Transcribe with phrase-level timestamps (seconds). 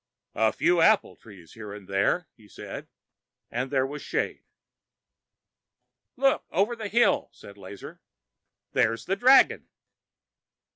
[0.33, 2.87] "A few apple trees here and there," he said,
[3.51, 4.43] and there was shade.
[6.15, 8.01] "Look over the hill!" said Lazar.
[8.71, 9.67] "There's the dragon!"